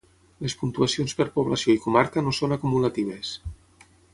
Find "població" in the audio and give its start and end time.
1.35-1.75